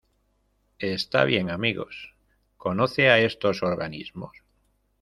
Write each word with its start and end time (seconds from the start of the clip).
Está 0.79 1.25
bien. 1.25 1.51
Amigos.¿ 1.51 2.15
conoce 2.57 3.09
a 3.11 3.19
estos 3.19 3.61
organismos? 3.61 4.35